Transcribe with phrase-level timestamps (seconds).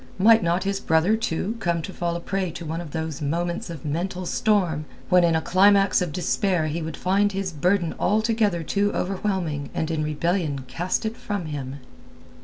[0.17, 3.69] Might not his brother, too, come to fall a prey to one of those moments
[3.69, 8.63] of mental storm when in a climax of despair he would find his burden altogether
[8.63, 11.81] too overwhelming and in rebellion cast it from him?